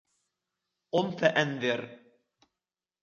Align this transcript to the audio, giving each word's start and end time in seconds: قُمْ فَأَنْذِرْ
قُمْ 0.93 1.11
فَأَنْذِرْ 1.11 1.99